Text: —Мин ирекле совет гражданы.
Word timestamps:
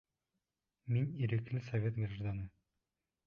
—Мин 0.95 1.11
ирекле 1.25 1.61
совет 1.69 2.01
гражданы. 2.05 2.49